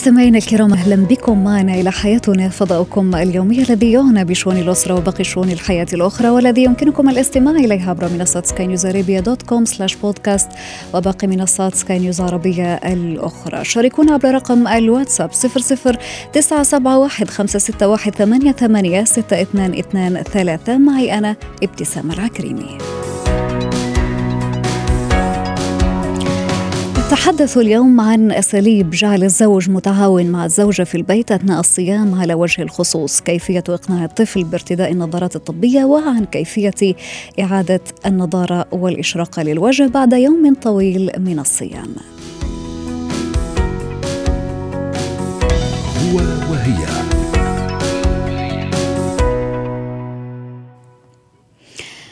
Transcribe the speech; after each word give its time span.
مستمعينا 0.00 0.38
الكرام 0.38 0.72
أهلا 0.72 0.96
بكم 0.96 1.44
معنا 1.44 1.74
إلى 1.74 1.92
حياتنا 1.92 2.48
فضاؤكم 2.48 3.14
اليومي 3.14 3.62
الذي 3.62 3.92
يعنى 3.92 4.24
بشؤون 4.24 4.56
الأسرة 4.56 4.94
وباقي 4.94 5.24
شؤون 5.24 5.50
الحياة 5.50 5.86
الأخرى 5.92 6.28
والذي 6.28 6.64
يمكنكم 6.64 7.08
الاستماع 7.08 7.54
إليه 7.54 7.90
عبر 7.90 8.08
منصه 8.08 8.42
سكاي 8.44 8.66
نيوز 8.66 8.86
عربيه 8.86 9.20
dot 9.20 9.42
com 9.42 9.64
slash 9.64 9.96
podcast 9.96 10.48
وباقي 10.94 11.28
منصات 11.28 11.74
سكاي 11.74 11.98
نيوز 11.98 12.20
عربيه 12.20 12.74
الأخرى. 12.74 13.64
شاركونا 13.64 14.12
عبر 14.12 14.34
رقم 14.34 14.68
الواتساب 14.68 15.32
00 15.32 15.98
971 16.32 17.28
561 17.28 18.12
88 18.12 19.04
622 19.04 20.80
معي 20.80 21.18
أنا 21.18 21.36
ابتسام 21.62 22.10
العكريمي. 22.10 22.78
نتحدث 27.10 27.58
اليوم 27.58 28.00
عن 28.00 28.32
اساليب 28.32 28.90
جعل 28.90 29.24
الزوج 29.24 29.70
متعاون 29.70 30.26
مع 30.26 30.44
الزوجة 30.44 30.82
في 30.82 30.94
البيت 30.94 31.32
أثناء 31.32 31.60
الصيام 31.60 32.14
على 32.14 32.34
وجه 32.34 32.62
الخصوص، 32.62 33.20
كيفية 33.20 33.64
إقناع 33.68 34.04
الطفل 34.04 34.44
بارتداء 34.44 34.92
النظارات 34.92 35.36
الطبية 35.36 35.84
وعن 35.84 36.24
كيفية 36.24 36.94
إعادة 37.40 37.80
النضاره 38.06 38.66
والاشراقه 38.72 39.42
للوجه 39.42 39.86
بعد 39.86 40.12
يوم 40.12 40.54
طويل 40.54 41.10
من 41.18 41.38
الصيام. 41.38 41.94
هو 46.02 46.16
وهي 46.50 46.99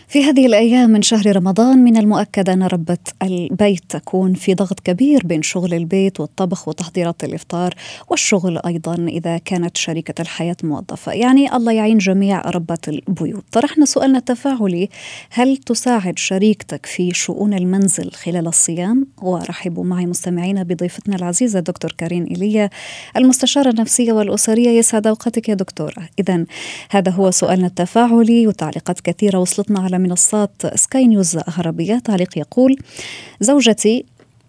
في 0.08 0.24
هذه 0.24 0.46
الأيام 0.46 0.90
من 0.90 1.02
شهر 1.02 1.36
رمضان 1.36 1.78
من 1.78 1.96
المؤكد 1.96 2.48
أن 2.48 2.62
ربة 2.62 2.98
البيت 3.22 3.82
تكون 3.88 4.34
في 4.34 4.54
ضغط 4.54 4.80
كبير 4.80 5.26
بين 5.26 5.42
شغل 5.42 5.74
البيت 5.74 6.20
والطبخ 6.20 6.68
وتحضيرات 6.68 7.24
الإفطار 7.24 7.74
والشغل 8.08 8.60
أيضا 8.66 8.94
إذا 8.94 9.38
كانت 9.38 9.76
شريكة 9.76 10.22
الحياة 10.22 10.56
موظفة. 10.62 11.12
يعني 11.12 11.56
الله 11.56 11.72
يعين 11.72 11.98
جميع 11.98 12.40
ربة 12.40 12.78
البيوت. 12.88 13.44
طرحنا 13.52 13.84
سؤالنا 13.84 14.18
التفاعلي. 14.18 14.88
هل 15.30 15.56
تساعد 15.56 16.18
شريكتك 16.18 16.86
في 16.86 17.10
شؤون 17.14 17.54
المنزل 17.54 18.10
خلال 18.10 18.46
الصيام؟ 18.46 19.06
ورحبوا 19.22 19.84
معي 19.84 20.06
مستمعينا 20.06 20.62
بضيفتنا 20.62 21.16
العزيزة 21.16 21.60
دكتور 21.60 21.94
كارين 21.98 22.24
إيليا 22.24 22.70
المستشارة 23.16 23.70
النفسية 23.70 24.12
والأسرية. 24.12 24.70
يسعد 24.70 25.06
أوقاتك 25.06 25.48
يا 25.48 25.54
دكتورة. 25.54 26.08
إذا 26.18 26.44
هذا 26.90 27.12
هو 27.12 27.30
سؤالنا 27.30 27.66
التفاعلي 27.66 28.46
وتعليقات 28.46 29.00
كثيرة 29.00 29.38
وصلتنا 29.38 29.80
على 29.80 29.97
منصات 29.98 30.74
سكاي 30.74 31.06
نيوز 31.06 31.38
عربية 31.58 31.98
تعليق 31.98 32.38
يقول 32.38 32.77
زوجتي 33.41 34.04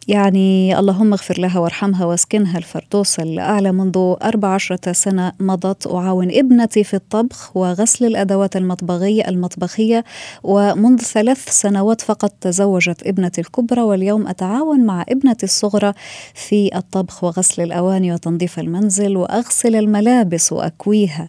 يعني 0.08 0.80
اللهم 0.80 1.14
اغفر 1.14 1.40
لها 1.40 1.60
وارحمها 1.60 2.06
واسكنها 2.06 2.58
الفردوس 2.58 3.20
الأعلى 3.20 3.72
منذ 3.72 4.16
أربع 4.24 4.48
عشرة 4.48 4.92
سنة 4.92 5.32
مضت. 5.40 5.88
أعاون 5.88 6.32
ابنتي 6.32 6.84
في 6.84 6.94
الطبخ 6.94 7.58
وغسل 7.58 8.06
الأدوات 8.06 8.56
المطبخية 8.56 9.28
المطبخية. 9.28 10.04
ومنذ 10.44 11.00
ثلاث 11.02 11.50
سنوات 11.50 12.02
فقط 12.02 12.34
تزوجت 12.42 13.08
ابنتي 13.08 13.42
الكبرى. 13.42 13.82
واليوم 13.82 14.28
أتعاون 14.28 14.86
مع 14.86 15.06
ابنتي 15.10 15.46
الصغرى 15.46 15.94
في 16.34 16.76
الطبخ 16.76 17.24
وغسل 17.24 17.64
الأواني 17.64 18.14
وتنظيف 18.14 18.60
المنزل 18.60 19.18
وأغسل 19.18 19.76
الملابس 19.76 20.54
وأكويها. 20.54 21.28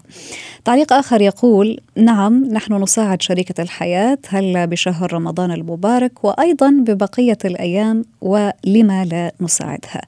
تعليق 0.64 0.92
آخر 0.92 1.20
يقول 1.20 1.80
نعم 1.96 2.44
نحن 2.44 2.82
نساعد 2.82 3.22
شريكة 3.22 3.62
الحياة 3.62 4.18
هلا 4.28 4.64
بشهر 4.64 5.12
رمضان 5.12 5.50
المبارك 5.50 6.24
وأيضا 6.24 6.70
ببقية 6.70 7.38
الأيام 7.44 8.04
ولما 8.66 9.04
لا 9.04 9.32
نساعدها. 9.40 10.00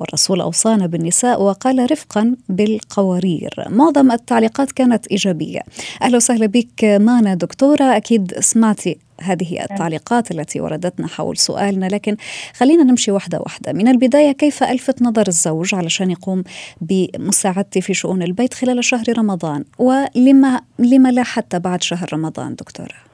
والرسول 0.00 0.40
أوصانا 0.40 0.86
بالنساء 0.86 1.42
وقال 1.42 1.90
رفقا 1.90 2.36
بالقوارير. 2.48 3.54
معظم 3.68 4.12
التعليقات 4.12 4.72
كانت 4.72 5.06
إيجابية. 5.06 5.60
أهلا 6.02 6.16
وسهلا 6.16 6.46
بك 6.46 6.84
معنا 6.84 7.34
دكتورة. 7.34 7.96
أكيد 7.96 8.40
سمعتي 8.40 8.98
هذه 9.22 9.62
التعليقات 9.62 10.30
التي 10.30 10.60
وردتنا 10.60 11.06
حول 11.06 11.36
سؤالنا 11.36 11.86
لكن 11.86 12.16
خلينا 12.54 12.82
نمشي 12.82 13.10
واحدة 13.10 13.40
واحدة 13.40 13.72
من 13.72 13.88
البداية 13.88 14.32
كيف 14.32 14.62
ألفت 14.62 15.02
نظر 15.02 15.28
الزوج 15.28 15.74
علشان 15.74 16.10
يقوم 16.10 16.44
بمساعدتي 16.80 17.80
في 17.80 17.94
شؤون 17.94 18.22
البيت 18.22 18.54
خلال 18.54 18.84
شهر 18.84 19.04
رمضان؟ 19.18 19.64
ولما 19.78 20.60
لما 20.78 21.08
لا 21.08 21.22
حتى 21.22 21.58
بعد 21.58 21.82
شهر 21.82 22.08
رمضان 22.12 22.54
دكتورة؟ 22.54 23.11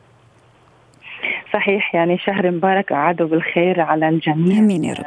صحيح 1.53 1.95
يعني 1.95 2.19
شهر 2.19 2.51
مبارك 2.51 2.93
أعاده 2.93 3.25
بالخير 3.25 3.81
على 3.81 4.09
الجميع. 4.09 4.59
آمين 4.59 4.85
يا 4.85 4.95
رب. 4.95 5.05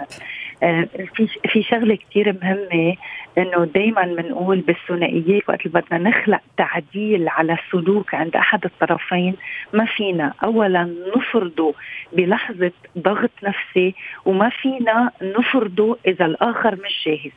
آه، 0.63 0.87
في 1.15 1.27
في 1.49 1.63
شغلة 1.63 1.95
كثير 1.95 2.37
مهمة 2.43 2.95
إنه 3.37 3.65
دائما 3.65 4.03
بنقول 4.03 4.59
بالثنائيات 4.59 5.49
وقت 5.49 5.67
بدنا 5.67 6.09
نخلق 6.09 6.39
تعديل 6.57 7.29
على 7.29 7.53
السلوك 7.53 8.15
عند 8.15 8.35
أحد 8.35 8.65
الطرفين 8.65 9.35
ما 9.73 9.85
فينا 9.85 10.33
اولا 10.43 10.95
نفرضه 11.15 11.73
بلحظة 12.13 12.71
ضغط 12.97 13.31
نفسي 13.43 13.95
وما 14.25 14.49
فينا 14.49 15.11
نفرضه 15.21 15.97
إذا 16.07 16.25
الآخر 16.25 16.75
مش 16.75 17.03
جاهز. 17.05 17.31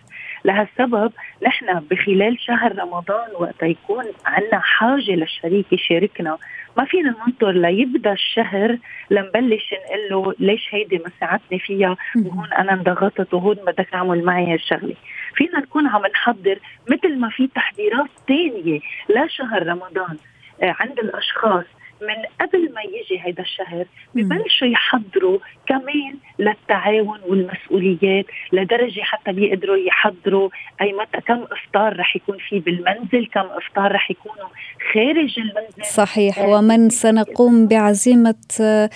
لهالسبب 0.44 1.12
نحن 1.46 1.80
بخلال 1.90 2.40
شهر 2.40 2.78
رمضان 2.78 3.28
وقت 3.40 3.62
يكون 3.62 4.04
عندنا 4.26 4.60
حاجة 4.60 5.10
للشريك 5.10 5.72
يشاركنا 5.72 6.38
ما 6.76 6.84
فينا 6.84 7.14
ننطر 7.26 7.50
ليبدأ 7.52 8.12
الشهر 8.12 8.78
لنبلش 9.10 9.74
نقول 9.74 10.08
له 10.10 10.34
ليش 10.38 10.68
هيدي 10.70 10.98
ما 10.98 11.10
ساعدتني 11.20 11.58
فيها 11.58 11.96
وهون 12.16 12.52
أنا 12.52 12.72
انضغطت 12.72 13.34
وهون 13.34 13.54
بدك 13.54 13.88
تعمل 13.92 14.24
معي 14.24 14.52
هالشغلة. 14.54 14.94
فينا 15.34 15.58
نكون 15.58 15.86
عم 15.86 16.06
نحضر 16.06 16.58
مثل 16.90 17.18
ما 17.18 17.28
في 17.30 17.46
تحضيرات 17.46 18.10
ثانية 18.28 18.80
لشهر 19.08 19.66
رمضان 19.66 20.16
آه، 20.62 20.76
عند 20.80 20.98
الأشخاص. 20.98 21.64
من 22.02 22.46
قبل 22.46 22.72
ما 22.74 22.80
يجي 22.82 23.20
هذا 23.20 23.42
الشهر 23.42 23.86
ببلشوا 24.14 24.68
يحضروا 24.68 25.38
كمان 25.66 26.14
للتعاون 26.38 27.20
والمسؤوليات 27.26 28.24
لدرجة 28.52 29.00
حتى 29.00 29.32
بيقدروا 29.32 29.76
يحضروا 29.76 30.48
أي 30.80 30.92
متى 30.92 31.20
كم 31.26 31.42
إفطار 31.42 31.98
رح 31.98 32.16
يكون 32.16 32.38
في 32.48 32.58
بالمنزل 32.58 33.26
كم 33.26 33.40
إفطار 33.40 33.92
رح 33.92 34.10
يكونوا 34.10 34.48
خارج 34.94 35.38
المنزل. 35.38 35.94
صحيح. 35.94 36.38
آه، 36.38 36.48
ومن 36.48 36.90
سنقوم 36.90 37.68
بعزيمة 37.68 38.34
آه، 38.60 38.90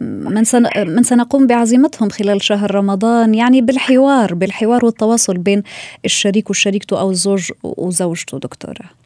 من 0.00 0.44
من 0.76 1.02
سنقوم 1.02 1.46
بعزيمتهم 1.46 2.08
خلال 2.08 2.42
شهر 2.42 2.74
رمضان 2.74 3.34
يعني 3.34 3.60
بالحوار 3.60 4.34
بالحوار 4.34 4.84
والتواصل 4.84 5.38
بين 5.38 5.62
الشريك 6.04 6.50
وشريكته 6.50 7.00
أو 7.00 7.10
الزوج 7.10 7.50
وزوجته 7.62 8.38
دكتورة. 8.38 9.05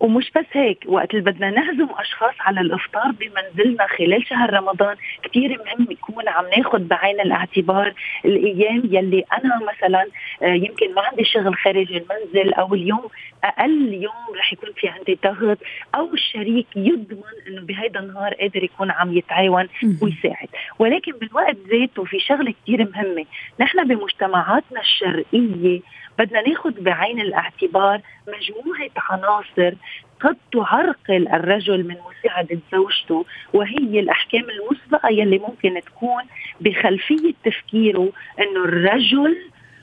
ومش 0.00 0.30
بس 0.36 0.46
هيك 0.52 0.84
وقت 0.86 1.10
اللي 1.10 1.30
بدنا 1.30 1.50
نعزم 1.50 1.88
أشخاص 1.98 2.34
على 2.40 2.60
الإفطار 2.60 3.12
بمنزلنا 3.12 3.86
خلال 3.86 4.26
شهر 4.26 4.54
رمضان 4.54 4.96
كثير 5.22 5.48
مهم 5.50 5.86
يكون 5.90 6.28
عم 6.28 6.44
ناخذ 6.56 6.78
بعين 6.78 7.20
الاعتبار 7.20 7.94
الأيام 8.24 8.82
يلي 8.84 9.24
أنا 9.32 9.60
مثلا 9.72 10.06
آه، 10.42 10.46
يمكن 10.46 10.94
ما 10.94 11.02
عندي 11.02 11.24
شغل 11.24 11.54
خارج 11.54 11.92
المنزل 11.92 12.52
أو 12.52 12.74
اليوم 12.74 13.08
أقل 13.44 13.92
يوم 13.92 14.36
رح 14.38 14.52
يكون 14.52 14.72
في 14.76 14.88
عندي 14.88 15.18
ضغط 15.24 15.58
أو 15.94 16.14
الشريك 16.14 16.66
يضمن 16.76 17.22
إنه 17.48 17.60
بهيدا 17.60 18.00
النهار 18.00 18.34
قادر 18.34 18.64
يكون 18.64 18.90
عم 18.90 19.16
يتعاون 19.16 19.68
ويساعد. 20.02 20.48
ولكن 20.78 21.12
بالوقت 21.12 21.56
ذاته 21.70 22.04
في 22.04 22.20
شغلة 22.20 22.54
كثير 22.62 22.90
مهمة. 22.90 23.24
نحن 23.60 23.88
بمجتمعاتنا 23.88 24.80
الشرقية 24.80 25.80
بدنا 26.18 26.48
ناخذ 26.48 26.80
بعين 26.80 27.20
الاعتبار 27.20 28.00
مجموعة 28.28 28.90
عناصر 28.96 29.74
قد 30.20 30.36
تعرقل 30.52 31.28
الرجل 31.28 31.86
من 31.88 31.96
مساعدة 32.10 32.58
زوجته 32.72 33.24
وهي 33.52 34.00
الأحكام 34.00 34.44
المسبقة 34.50 35.08
يلي 35.08 35.38
ممكن 35.38 35.80
تكون 35.86 36.22
بخلفية 36.60 37.34
تفكيره 37.44 38.12
أنه 38.40 38.64
الرجل 38.64 39.36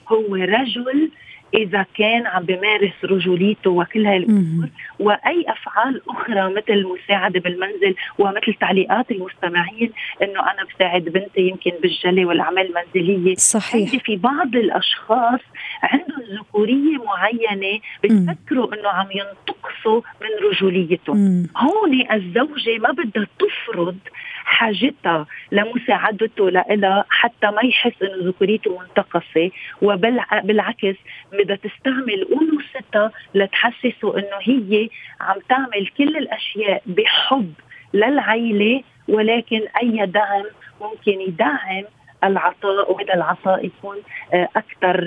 هو 0.08 0.36
رجل 0.36 1.12
إذا 1.54 1.86
كان 1.98 2.28
عم 2.28 2.44
بمارس 2.44 2.94
رجوليته 3.04 3.70
وكل 3.70 4.06
هاي 4.08 4.18
الأمور 4.18 4.70
وأي 5.00 5.46
أفعال 5.48 6.02
أخرى 6.10 6.54
مثل 6.54 6.70
المساعده 6.74 7.40
بالمنزل 7.40 7.96
ومثل 8.20 8.54
تعليقات 8.60 9.12
المستمعين 9.12 9.92
إنه 10.22 10.40
أنا 10.42 10.64
بساعد 10.76 11.04
بنتي 11.04 11.42
يمكن 11.42 11.72
بالجلي 11.82 12.26
والاعمال 12.26 12.76
المنزليه 12.76 13.36
صحيح. 13.36 14.04
في 14.04 14.16
بعض 14.16 14.56
الأشخاص 14.56 15.40
عندهم 15.84 16.22
ذكورية 16.40 16.98
معينة 17.06 17.80
بتفكروا 18.04 18.74
إنه 18.74 18.90
عم 18.90 19.08
ينتقصوا 19.12 20.02
من 20.22 20.50
رجوليتهم. 20.50 21.48
هون 21.58 22.12
الزوجة 22.12 22.78
ما 22.78 22.92
بدها 22.92 23.28
تفرض 23.40 23.98
حاجتها 24.48 25.26
لمساعدته 25.52 26.50
لها 26.50 27.06
حتى 27.10 27.48
ما 27.48 27.62
يحس 27.64 27.94
إنه 28.02 28.28
ذكوريته 28.28 28.80
منتقصة. 28.80 29.52
وبالعكس 29.82 30.96
بدها 31.34 31.56
تستعمل 31.56 32.28
أنوثتها 32.42 33.12
لتحسسه 33.36 34.18
إنه 34.18 34.38
هي 34.42 34.90
عم 35.22 35.40
تعمل 35.50 35.88
كل 35.98 36.18
الأشياء 36.18 36.82
بحب 36.86 37.54
للعيلة 37.94 38.84
ولكن 39.08 39.62
أي 39.82 40.06
دعم 40.06 40.46
ممكن 40.82 41.22
يدعم 41.22 41.84
العطاء 42.24 42.92
وهذا 42.92 43.14
العطاء 43.14 43.66
يكون 43.66 43.98
آه، 44.34 44.48
أكثر 44.56 45.02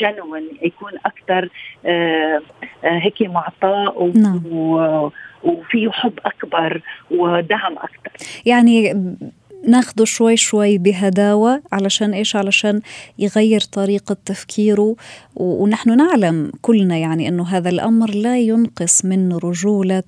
جنون 0.00 0.38
آه، 0.38 0.62
آه، 0.62 0.66
يكون 0.66 0.92
أكثر 1.06 1.48
هيك 2.84 3.22
معطاء 3.22 4.12
نعم. 4.14 4.42
وفيه 5.42 5.90
حب 5.90 6.18
أكبر 6.24 6.80
ودعم 7.10 7.72
أكثر 7.72 8.12
يعني 8.46 8.94
ناخده 9.68 10.04
شوي 10.04 10.36
شوي 10.36 10.78
بهداوة 10.78 11.62
علشان 11.72 12.14
إيش؟ 12.14 12.36
علشان 12.36 12.80
يغير 13.18 13.60
طريقة 13.60 14.16
تفكيره 14.24 14.96
ونحن 15.36 15.96
نعلم 15.96 16.52
كلنا 16.62 16.96
يعني 16.96 17.28
أنه 17.28 17.48
هذا 17.48 17.68
الأمر 17.68 18.10
لا 18.10 18.38
ينقص 18.38 19.04
من 19.04 19.32
رجولة 19.32 20.02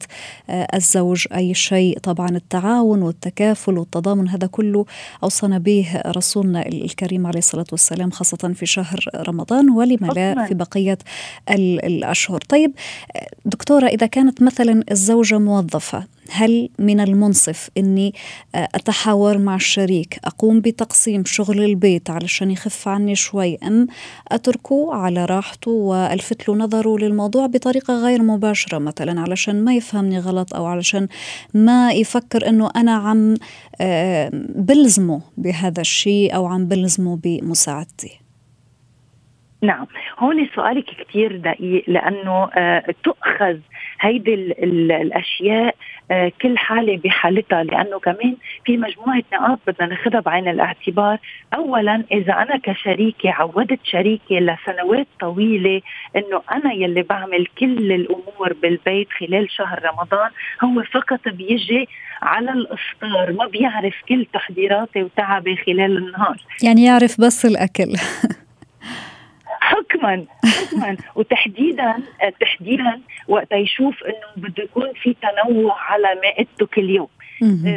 آه، 0.51 0.69
الزوج 0.75 1.27
أي 1.35 1.55
شيء. 1.55 1.99
طبعا 1.99 2.29
التعاون 2.29 3.03
والتكافل 3.03 3.79
والتضامن 3.79 4.29
هذا 4.29 4.47
كله 4.47 4.87
أوصانا 5.23 5.59
به 5.59 6.03
رسولنا 6.07 6.69
الكريم 6.69 7.27
عليه 7.27 7.39
الصلاة 7.39 7.67
والسلام 7.73 8.11
خاصة 8.11 8.53
في 8.55 8.67
شهر 8.67 9.05
رمضان 9.17 9.71
ولما 9.71 10.07
لا 10.07 10.47
في 10.47 10.55
بقية 10.55 10.99
الأشهر. 11.51 12.41
طيب 12.49 12.73
آه، 13.17 13.27
دكتورة 13.45 13.87
إذا 13.87 14.07
كانت 14.07 14.43
مثلا 14.43 14.85
الزوجة 14.91 15.39
موظفة 15.39 16.14
هل 16.31 16.69
من 16.79 17.01
المنصف 17.01 17.71
إني 17.79 18.15
آه، 18.55 18.69
أتحاور 18.75 19.39
مع 19.39 19.55
الشريك 19.55 20.19
أقوم 20.25 20.61
بتقسيم 20.61 21.25
شغل 21.25 21.65
البيت 21.65 22.11
علشان 22.11 22.51
يخف 22.51 22.89
عني 22.89 23.15
شوي 23.15 23.59
أم 23.67 23.87
اتركه 24.33 24.95
على 24.95 25.25
راحته 25.25 25.71
وألفت 25.71 26.49
له 26.49 26.57
نظره 26.57 26.99
للموضوع 26.99 27.47
بطريقة 27.47 27.95
غير 27.95 28.23
مباشرة 28.23 28.79
مثلا 28.79 29.21
علشان 29.21 29.65
ما 29.65 29.75
يفهمني 29.75 30.19
غلط 30.19 30.55
أو 30.55 30.67
علشان 30.67 31.09
ما 31.55 31.93
يفكر 31.93 32.49
إنه 32.49 32.71
أنا 32.77 32.93
عم 32.93 33.35
آه، 33.81 34.31
بلزمه 34.55 35.21
بهذا 35.37 35.81
الشيء 35.81 36.35
أو 36.35 36.47
عم 36.47 36.69
بلزمه 36.69 37.19
بمساعدتي؟ 37.25 38.25
نعم. 39.65 39.87
هون 40.19 40.49
سؤالك 40.55 40.85
كثير 40.85 41.37
دقيق 41.37 41.85
لأنه 41.87 42.45
آه 42.45 42.95
تؤخذ 43.05 43.59
هيدي 44.01 44.35
الأشياء 44.35 45.67
آه 45.67 45.73
كل 46.43 46.59
حالة 46.59 46.97
بحالتها 46.97 47.63
لأنه 47.63 47.99
كمان 47.99 48.37
في 48.65 48.77
مجموعة 48.77 49.23
نقاط 49.33 49.59
بدنا 49.67 49.89
ناخذها 49.89 50.21
بعين 50.21 50.49
الاعتبار. 50.49 51.19
اولا 51.55 52.05
إذا 52.13 52.33
أنا 52.33 52.57
كشريكة 52.63 53.31
عودت 53.31 53.79
شريكي 53.85 54.41
لسنوات 54.41 55.07
طويلة 55.21 55.83
إنه 56.17 56.43
أنا 56.53 56.73
يلي 56.73 57.03
بعمل 57.03 57.47
كل 57.59 57.93
الأمور 57.93 58.53
بالبيت 58.63 59.09
خلال 59.19 59.51
شهر 59.51 59.83
رمضان 59.85 60.31
هو 60.65 60.83
فقط 60.83 61.29
بيجي 61.29 61.89
على 62.23 62.51
الإفطار 62.51 63.33
ما 63.33 63.47
بيعرف 63.47 63.95
كل 64.09 64.27
تحضيراتي 64.33 65.03
وتعبي 65.03 65.57
خلال 65.57 65.97
النهار. 65.97 66.37
يعني 66.63 66.85
يعرف 66.85 67.21
بس 67.21 67.47
الأكل. 67.47 67.93
حكما 69.65 70.25
حكما. 70.45 70.97
وتحديدا 71.17 71.95
تحديدا 72.41 73.01
وقت 73.29 73.53
يشوف 73.53 74.05
إنه 74.05 74.27
بده 74.37 74.65
يكون 74.65 74.93
في 75.03 75.17
تنوع 75.23 75.81
على 75.81 76.21
مائدته 76.23 76.67
كل 76.67 76.91
يوم 76.91 77.09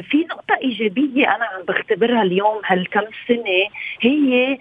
في 0.09 0.17
نقطة 0.31 0.55
إيجابية 0.63 1.35
أنا 1.35 1.45
عم 1.45 1.63
بختبرها 1.67 2.21
اليوم 2.21 2.61
هالكم 2.65 3.01
سنة 3.27 3.67
هي 4.01 4.57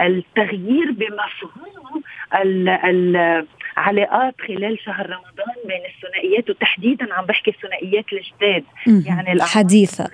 التغيير 0.00 0.90
بمفهوم 0.92 2.02
العلاقات 2.34 4.34
خلال 4.48 4.78
شهر 4.84 5.06
رمضان 5.06 5.54
بين 5.66 5.80
الثنائيات 5.94 6.50
وتحديدا 6.50 7.14
عم 7.14 7.26
بحكي 7.26 7.50
الثنائيات 7.50 8.04
الجداد. 8.12 8.64
يعني 9.06 9.32
الحديثة 9.32 10.04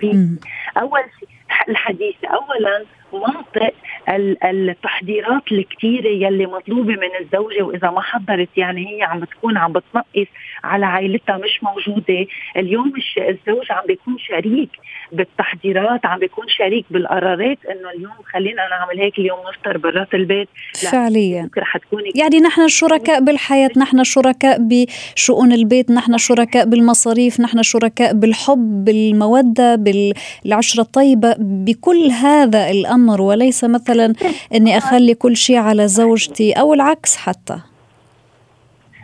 أول 0.77 1.01
شيء 1.19 1.29
الحديثة. 1.69 2.27
أولا 2.27 2.85
منطق 3.13 3.73
التحضيرات 4.43 5.51
الكثيرة 5.51 6.07
يلي 6.07 6.45
مطلوبة 6.45 6.93
من 6.93 7.09
الزوجة 7.21 7.61
وإذا 7.61 7.89
ما 7.89 8.01
حضرت 8.01 8.49
يعني 8.57 8.87
هي 8.87 9.03
عم 9.03 9.19
بتكون 9.19 9.57
عم 9.57 9.73
بتنقص 9.73 10.27
على 10.63 10.85
عائلتها 10.85 11.37
مش 11.37 11.63
موجودة. 11.63 12.25
اليوم 12.57 12.93
الزوج 13.17 13.71
عم 13.71 13.85
بيكون 13.87 14.17
شريك 14.17 14.69
بالتحضيرات 15.11 16.05
عم 16.05 16.19
بيكون 16.19 16.45
شريك 16.47 16.85
بالقرارات 16.91 17.57
إنه 17.65 17.89
اليوم 17.95 18.13
خلينا 18.33 18.61
نعمل 18.69 18.99
هيك 18.99 19.19
اليوم 19.19 19.39
نفطر 19.49 19.77
برات 19.77 20.13
البيت. 20.13 20.47
فعليا. 20.91 21.49
يعني 22.15 22.39
نحن 22.39 22.67
شركاء 22.67 23.19
بالحياة 23.23 23.69
نحن 23.77 24.03
شركاء 24.03 24.57
بشؤون 24.61 25.51
البيت 25.51 25.91
نحن 25.91 26.17
شركاء 26.17 26.65
بالمصاريف 26.65 27.39
نحن 27.39 27.63
شركاء 27.63 28.13
بالحب 28.13 28.85
بالمودة 28.85 29.75
بالعشرة 29.75 30.81
الطيبة. 30.81 31.35
بكل 31.39 32.11
هذا 32.11 32.69
الأمر 32.71 33.00
وليس 33.09 33.63
مثلا 33.63 34.13
أني 34.55 34.77
أخلي 34.77 35.13
كل 35.13 35.35
شيء 35.35 35.57
على 35.57 35.87
زوجتي 35.87 36.53
أو 36.53 36.73
العكس 36.73 37.17
حتى. 37.17 37.59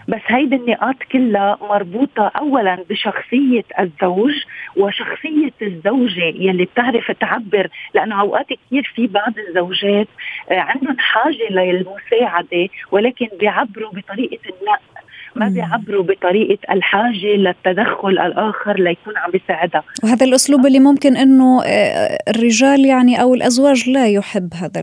بس 0.07 0.21
هيدي 0.27 0.55
النقاط 0.55 0.95
كلها 1.11 1.57
مربوطة 1.61 2.31
أولا 2.39 2.83
بشخصية 2.89 3.63
الزوج 3.79 4.33
وشخصية 4.77 5.53
الزوجة 5.61 6.23
يلي 6.23 6.65
بتعرف 6.65 7.11
تعبر 7.11 7.67
لأنه 7.93 8.21
أوقات 8.21 8.45
كثير 8.45 8.91
في 8.95 9.07
بعض 9.07 9.33
الزوجات 9.47 10.07
آه، 10.51 10.59
عندهم 10.59 10.95
حاجة 10.99 11.49
للمساعدة 11.49 12.67
ولكن 12.91 13.27
بيعبروا 13.39 13.91
بطريقة 13.91 14.39
النق 14.45 14.81
ما 15.39 15.47
بيعبروا 15.47 16.03
بطريقة 16.03 16.73
الحاجة 16.73 17.35
للتدخل 17.35 18.09
الآخر 18.09 18.79
ليكون 18.79 19.17
عم 19.17 19.31
بيساعدها. 19.31 19.83
وهذا 20.03 20.25
الأسلوب 20.25 20.65
اللي 20.65 20.79
ممكن 20.79 21.17
إنه 21.17 21.63
آه، 21.63 22.17
الرجال 22.29 22.85
يعني 22.85 23.21
أو 23.21 23.33
الأزواج 23.33 23.89
لا 23.89 24.07
يحب 24.07 24.53
هذا 24.53 24.81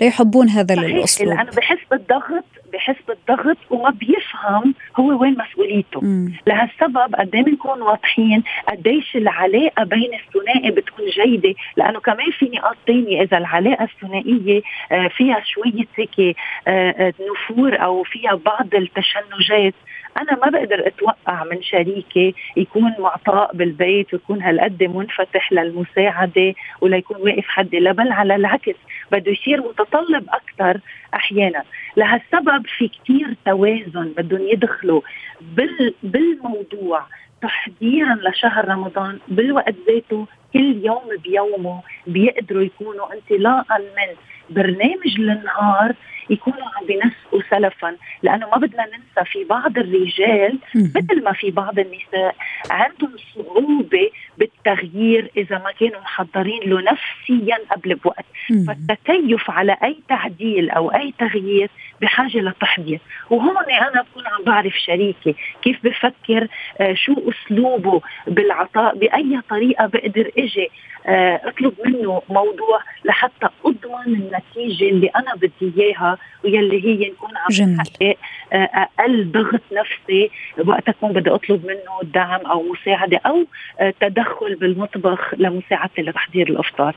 لا 0.00 0.06
يحبون 0.06 0.48
هذا 0.48 0.74
الأسلوب. 0.74 1.36
لأنه 1.36 1.50
بحس 1.56 1.78
بالضغط 1.90 2.44
بحس 2.72 2.96
بالضغط 3.08 3.56
وما 3.70 3.90
بيفهم 3.90 4.74
هو 4.96 5.20
وين 5.22 5.36
مسؤوليته. 5.38 6.00
مم. 6.00 6.32
لهالسبب 6.46 7.14
قد 7.14 7.34
إيه 7.34 7.42
بنكون 7.42 7.82
واضحين؟ 7.82 8.42
قديش 8.68 9.16
العلاقة 9.16 9.84
بين 9.84 10.10
الثنائي 10.14 10.70
بتكون 10.70 11.06
جيدة؟ 11.06 11.54
لأنه 11.76 12.00
كمان 12.00 12.30
في 12.38 12.50
نقاط 12.54 12.76
ثانية 12.86 13.22
إذا 13.22 13.38
العلاقة 13.38 13.84
الثنائية 13.84 14.62
آه، 14.92 15.08
فيها 15.08 15.42
شوية 15.44 15.86
هيك 15.96 16.36
آه، 16.68 17.12
نفور 17.30 17.82
أو 17.82 18.02
فيها 18.02 18.34
بعض 18.34 18.74
التشنجات 18.74 19.74
أنا 20.16 20.38
ما 20.44 20.50
بقدر 20.50 20.86
أتوقع 20.86 21.44
من 21.44 21.62
شريكي 21.62 22.34
يكون 22.56 22.92
معطاء 22.98 23.56
بالبيت 23.56 24.14
ويكون 24.14 24.42
هالقد 24.42 24.82
منفتح 24.82 25.52
للمساعدة 25.52 26.54
وليكون 26.80 27.16
واقف 27.16 27.48
حدي 27.48 27.78
لا 27.78 27.92
بل 27.92 28.12
على 28.12 28.36
العكس 28.36 28.74
بده 29.12 29.32
يصير 29.32 29.60
متطلب 29.60 30.26
أكثر 30.28 30.80
أحيانا. 31.14 31.62
لهالسبب 31.96 32.66
في 32.66 32.88
كثير 32.88 33.36
توازن 33.44 34.12
بدهم 34.16 34.48
يدخلوا 34.48 35.00
بال 35.40 35.94
بالموضوع 36.02 37.02
تحضيرا 37.42 38.14
لشهر 38.14 38.68
رمضان 38.68 39.18
بالوقت 39.28 39.74
ذاته 39.88 40.26
كل 40.52 40.80
يوم 40.84 41.02
بيومه 41.24 41.82
بيقدروا 42.06 42.62
يكونوا 42.62 43.06
انطلاقا 43.14 43.78
من 43.78 44.14
برنامج 44.50 45.14
النهار 45.18 45.94
يكونوا 46.30 46.58
عم 46.76 46.86
بينسقوا 46.86 47.42
سلفا. 47.50 47.96
لأنه 48.22 48.46
ما 48.50 48.56
بدنا 48.56 48.84
ننسى 48.84 49.30
في 49.32 49.44
بعض 49.44 49.78
الرجال 49.78 50.58
مثل 50.74 51.24
ما 51.24 51.32
في 51.32 51.50
بعض 51.50 51.78
النساء 51.78 52.36
عندهم 52.70 53.16
صعوبة 53.34 54.10
بالتغيير 54.38 55.30
إذا 55.36 55.58
ما 55.58 55.70
كانوا 55.80 56.00
محضرين 56.00 56.62
له 56.62 56.80
نفسيا 56.80 57.58
قبل 57.70 57.94
بوقت. 57.94 58.24
فالتكيف 58.66 59.50
على 59.50 59.76
أي 59.84 59.96
تعديل 60.08 60.70
أو 60.70 60.88
أي 60.94 61.14
تغيير 61.18 61.70
بحاجة 62.02 62.38
لتحضير. 62.38 63.00
وهون 63.30 63.56
أنا 63.56 64.02
بكون 64.02 64.26
عم 64.26 64.44
بعرف 64.44 64.74
شريكي 64.74 65.34
كيف 65.62 65.84
بفكر 65.84 66.48
آه 66.80 66.94
شو 66.94 67.14
أسلوبه 67.30 68.00
بالعطاء 68.26 68.96
بأي 68.96 69.40
طريقة 69.50 69.86
بقدر 69.86 70.30
إجي 70.38 70.70
آه 71.06 71.40
أطلب 71.44 71.74
منه 71.84 72.22
موضوع 72.28 72.80
لحتى 73.06 73.48
اضمن 73.64 74.06
النتيجه 74.06 74.90
اللي 74.90 75.06
أنا 75.06 75.34
بدي 75.34 75.72
إياها 75.82 76.18
ويلي 76.44 76.84
هي 76.84 77.10
نكون 77.10 77.30
عم 77.36 77.74
بحقق 77.76 78.16
آه 78.52 78.68
أقل 78.98 79.32
ضغط 79.32 79.62
نفسي 79.72 80.30
وقت 80.66 80.88
أكون 80.88 81.12
بدي 81.12 81.30
أطلب 81.30 81.66
منه 81.66 82.10
دعم 82.14 82.40
أو 82.40 82.62
مساعدة 82.62 83.20
أو 83.26 83.44
آه 83.80 83.94
تدخل 84.00 84.54
بالمطبخ 84.54 85.34
لمساعدتي 85.36 86.02
لتحضير 86.02 86.48
الأفطار. 86.48 86.94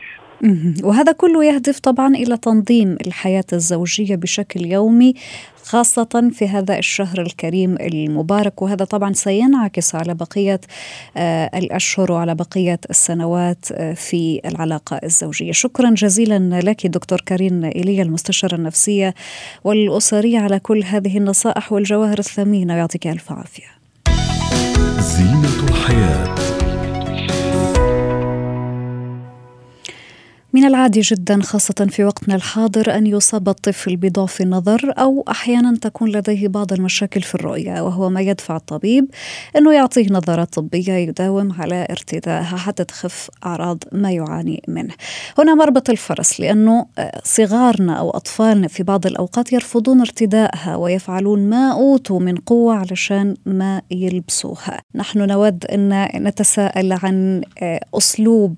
وهذا 0.83 1.11
كله 1.11 1.45
يهدف 1.45 1.79
طبعا 1.79 2.15
إلى 2.15 2.37
تنظيم 2.37 2.97
الحياة 3.07 3.43
الزوجية 3.53 4.15
بشكل 4.15 4.65
يومي 4.65 5.13
خاصة 5.63 6.31
في 6.33 6.47
هذا 6.47 6.77
الشهر 6.77 7.21
الكريم 7.21 7.75
المبارك. 7.75 8.61
وهذا 8.61 8.85
طبعا 8.85 9.13
سينعكس 9.13 9.95
على 9.95 10.13
بقية 10.13 10.61
آه، 11.17 11.57
الأشهر 11.57 12.11
وعلى 12.11 12.35
بقية 12.35 12.79
السنوات 12.89 13.65
آه، 13.71 13.93
في 13.93 14.41
العلاقة 14.45 14.99
الزوجية. 15.03 15.51
شكرا 15.51 15.89
جزيلا 15.89 16.61
لك 16.63 16.87
دكتور 16.87 17.21
كارين 17.25 17.65
إيليا 17.65 18.03
المستشارة 18.03 18.55
النفسية 18.55 19.13
والأسرية 19.63 20.39
على 20.39 20.59
كل 20.59 20.83
هذه 20.83 21.17
النصائح 21.17 21.71
والجواهر 21.71 22.19
الثمينة. 22.19 22.73
يعطيك 22.73 23.07
ألف 23.07 23.31
عافية. 23.31 23.79
زينة 24.99 25.69
الحياة. 25.69 26.58
من 30.53 30.65
العادي 30.65 30.99
جدا 30.99 31.41
خاصة 31.41 31.87
في 31.89 32.03
وقتنا 32.03 32.35
الحاضر 32.35 32.95
أن 32.95 33.07
يصاب 33.07 33.49
الطفل 33.49 33.95
بضعف 33.95 34.41
النظر 34.41 34.93
أو 34.97 35.25
أحيانا 35.29 35.77
تكون 35.81 36.09
لديه 36.09 36.47
بعض 36.47 36.73
المشاكل 36.73 37.21
في 37.21 37.35
الرؤية 37.35 37.81
وهو 37.81 38.09
ما 38.09 38.21
يدفع 38.21 38.55
الطبيب 38.55 39.05
أنه 39.55 39.73
يعطيه 39.73 40.07
نظارات 40.11 40.53
طبية 40.53 40.93
يداوم 40.93 41.51
على 41.51 41.87
ارتدائها 41.89 42.57
حتى 42.57 42.83
تخف 42.83 43.29
أعراض 43.45 43.83
ما 43.91 44.11
يعاني 44.11 44.63
منه. 44.67 44.93
هنا 45.37 45.55
مربط 45.55 45.89
الفرس 45.89 46.39
لأنه 46.39 46.85
صغارنا 47.23 47.93
أو 47.93 48.09
أطفالنا 48.09 48.67
في 48.67 48.83
بعض 48.83 49.05
الأوقات 49.05 49.53
يرفضون 49.53 49.99
ارتدائها 49.99 50.75
ويفعلون 50.75 51.49
ما 51.49 51.71
أوتوا 51.71 52.19
من 52.19 52.35
قوة 52.35 52.75
علشان 52.75 53.35
ما 53.45 53.81
يلبسوها. 53.91 54.81
نحن 54.95 55.19
نود 55.27 55.65
أن 55.65 56.09
نتساءل 56.15 56.93
عن 57.03 57.41
أسلوب 57.93 58.55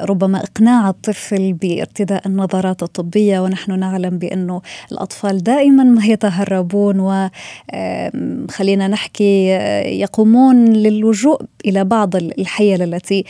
ربما 0.00 0.42
إقناع 0.42 0.88
الطفل 0.98 1.52
بارتداء 1.52 2.26
النظارات 2.26 2.82
الطبية 2.82 3.40
ونحن 3.40 3.78
نعلم 3.78 4.18
بأنه 4.18 4.62
الأطفال 4.92 5.42
دائما 5.42 5.84
ما 5.84 6.04
يتهربون 6.04 7.00
وخلينا 7.00 8.88
نحكي 8.88 9.46
يقومون 10.00 10.64
للجوء 10.64 11.40
إلى 11.66 11.84
بعض 11.84 12.16
الحيل 12.16 12.82
التي 12.82 13.24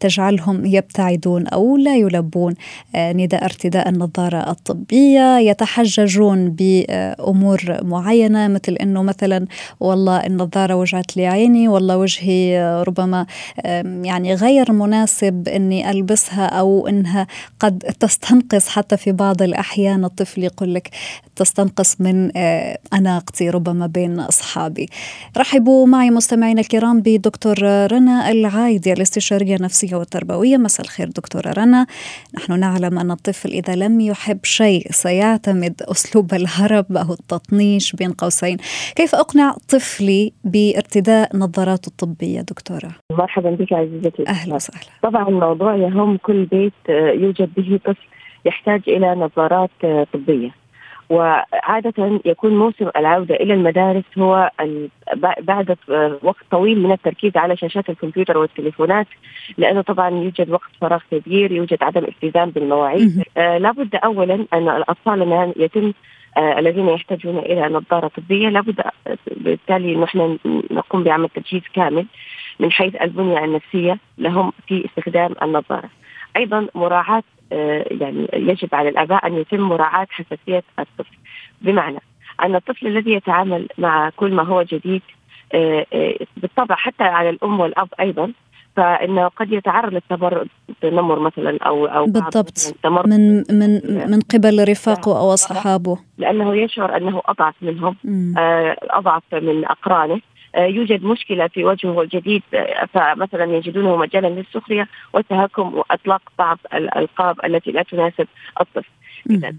تجعلهم 0.00 0.66
يبتعدون 0.66 1.46
أو 1.46 1.76
لا 1.76 1.96
يلبون 1.96 2.54
نداء 2.96 3.44
ارتداء 3.44 3.88
النظارة 3.88 4.50
الطبية. 4.50 5.38
يتحججون 5.38 6.50
بأمور 6.50 7.60
معينة 7.82 8.48
مثل 8.48 8.72
أنه 8.72 9.02
مثلا 9.02 9.46
والله 9.80 10.26
النظارة 10.26 10.74
وجعت 10.74 11.16
لي 11.16 11.26
عيني 11.26 11.68
والله 11.68 11.96
وجهي 11.96 12.82
ربما 12.88 13.26
يعني 14.04 14.34
غير 14.34 14.72
مناسب 14.72 15.48
أني 15.48 15.90
ألبسها 15.90 16.46
أو 16.46 16.88
أن 16.88 17.01
انها 17.02 17.26
قد 17.60 17.78
تستنقص 17.78 18.68
حتى 18.68 18.96
في 18.96 19.12
بعض 19.12 19.42
الأحيان. 19.42 20.04
الطفل 20.04 20.42
يقول 20.42 20.74
لك 20.74 20.90
تستنقص 21.42 22.00
من 22.00 22.36
آه، 22.36 22.78
أناقتي 22.92 23.50
ربما 23.50 23.86
بين 23.86 24.20
أصحابي. 24.20 24.86
رحبوا 25.38 25.86
معي 25.86 26.10
مستمعينا 26.10 26.60
الكرام 26.60 27.00
بدكتور 27.00 27.54
رنا 27.92 28.30
العايدي 28.30 28.92
الاستشارية 28.92 29.56
النفسية 29.56 29.96
والتربوية، 29.96 30.56
مساء 30.56 30.86
الخير 30.86 31.08
دكتورة 31.08 31.52
رنا. 31.52 31.86
نحن 32.34 32.60
نعلم 32.60 32.98
أن 32.98 33.10
الطفل 33.10 33.48
إذا 33.48 33.74
لم 33.74 34.00
يحب 34.00 34.38
شيء 34.44 34.86
سيعتمد 34.90 35.82
أسلوب 35.82 36.34
الهرب 36.34 36.96
أو 36.96 37.12
التطنيش 37.12 37.92
بين 37.92 38.12
قوسين. 38.12 38.56
كيف 38.96 39.14
أقنع 39.14 39.56
طفلي 39.68 40.32
بارتداء 40.44 41.36
نظاراته 41.36 41.88
الطبية 41.88 42.40
دكتورة؟ 42.40 42.90
مرحبا 43.10 43.50
بك 43.50 43.72
عزيزتي 43.72 44.24
أهلا 44.28 44.54
وسهلا. 44.54 44.84
طبعا 45.02 45.28
الموضوع 45.28 45.76
يهم 45.76 46.16
كل 46.16 46.44
بيت 46.44 46.72
يوجد 47.22 47.50
به 47.56 47.80
طفل 47.84 48.06
يحتاج 48.44 48.82
إلى 48.88 49.14
نظارات 49.14 49.70
طبية 50.12 50.61
وعادة 51.10 52.20
يكون 52.24 52.58
موسم 52.58 52.88
العودة 52.96 53.34
إلى 53.34 53.54
المدارس 53.54 54.04
هو 54.18 54.50
بعد 55.40 55.76
وقت 56.22 56.44
طويل 56.50 56.82
من 56.82 56.92
التركيز 56.92 57.36
على 57.36 57.56
شاشات 57.56 57.90
الكمبيوتر 57.90 58.38
والتليفونات 58.38 59.06
لأنه 59.58 59.80
طبعا 59.80 60.10
يوجد 60.10 60.50
وقت 60.50 60.70
فراغ 60.80 61.00
كبير 61.10 61.52
يوجد 61.52 61.82
عدم 61.82 62.04
التزام 62.04 62.50
بالمواعيد. 62.50 63.22
آه 63.36 63.58
لابد 63.58 63.94
أولا 63.94 64.46
أن 64.52 64.68
الأطفال 64.68 65.52
يتم 65.56 65.92
آه 66.36 66.58
الذين 66.58 66.88
يحتاجون 66.88 67.38
إلى 67.38 67.68
نظارة 67.68 68.08
طبية 68.16 68.48
لابد 68.48 68.80
بالتالي 69.36 69.96
نحن 69.96 70.38
نقوم 70.70 71.02
بعمل 71.04 71.28
تجهيز 71.28 71.62
كامل 71.74 72.06
من 72.60 72.72
حيث 72.72 72.94
البنية 73.02 73.44
النفسية 73.44 73.98
لهم 74.18 74.52
في 74.66 74.84
استخدام 74.84 75.34
النظارة. 75.42 75.90
أيضا 76.36 76.68
مراعاة 76.74 77.22
آه، 77.22 77.22
يعني 77.90 78.28
يجب 78.32 78.74
على 78.74 78.88
الآباء 78.88 79.26
أن 79.26 79.34
يتم 79.38 79.60
مراعاة 79.60 80.06
حساسية 80.10 80.62
الطفل. 80.78 81.16
بمعنى 81.60 82.00
أن 82.42 82.54
الطفل 82.54 82.86
الذي 82.86 83.12
يتعامل 83.12 83.68
مع 83.78 84.10
كل 84.16 84.34
ما 84.34 84.42
هو 84.42 84.62
جديد 84.62 85.02
آه، 85.54 85.86
آه، 85.92 86.14
بالطبع 86.36 86.74
حتى 86.74 87.04
على 87.04 87.30
الأم 87.30 87.60
والأب 87.60 87.88
أيضا 88.00 88.32
فإنه 88.76 89.28
قد 89.28 89.52
يتعرض 89.52 89.92
للتنمر 89.92 91.18
مثلا 91.18 91.58
أو 91.62 91.86
أو 91.86 92.06
بالضبط. 92.06 92.74
من 92.84 93.36
من 93.36 93.80
من 94.10 94.20
قبل 94.20 94.68
رفاقه 94.68 95.18
أو 95.18 95.34
أصحابه. 95.34 95.98
لأنه 96.18 96.54
يشعر 96.54 96.96
أنه 96.96 97.22
أضعف 97.26 97.54
منهم 97.62 97.96
أضعف 98.90 99.22
من 99.32 99.64
أقرانه. 99.64 100.14
آه، 100.14 100.20
يوجد 100.56 101.04
مشكلة 101.04 101.46
في 101.46 101.64
وجهه 101.64 102.02
الجديد 102.02 102.42
آه، 102.54 102.84
فمثلا 102.94 103.44
يجدونه 103.56 103.96
مجالا 103.96 104.26
للسخرية 104.26 104.88
والتهكم 105.12 105.74
وإطلاق 105.74 106.22
بعض 106.38 106.58
الألقاب 106.74 107.44
التي 107.44 107.70
لا 107.70 107.82
تناسب 107.82 108.26
الطفل. 108.60 108.90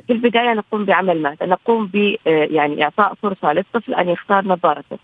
في 0.07 0.13
البداية 0.13 0.53
نقوم 0.53 0.85
بعمل 0.85 1.21
ماذا؟ 1.21 1.45
نقوم 1.45 1.85
ب 1.93 2.15
آه، 2.27 2.47
يعني 2.51 2.83
إعطاء 2.83 3.13
فرصة 3.13 3.53
للطفل 3.53 3.93
أن 3.93 4.09
يختار 4.09 4.45
نظارته. 4.45 4.97